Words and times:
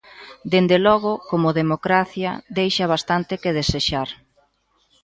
Dende 0.53 0.77
logo, 0.87 1.13
como 1.29 1.55
democracia 1.61 2.31
deixa 2.57 2.85
bastante 2.93 3.33
que 3.41 3.55
desexar. 3.59 4.09